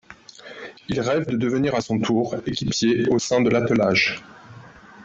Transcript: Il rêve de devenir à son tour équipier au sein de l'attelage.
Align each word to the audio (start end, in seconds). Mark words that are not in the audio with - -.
Il 0.89 0.99
rêve 0.99 1.27
de 1.29 1.37
devenir 1.37 1.75
à 1.75 1.81
son 1.81 1.99
tour 1.99 2.35
équipier 2.47 3.07
au 3.09 3.19
sein 3.19 3.39
de 3.39 3.51
l'attelage. 3.51 4.23